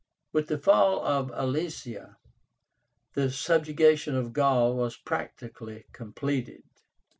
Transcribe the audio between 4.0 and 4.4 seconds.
of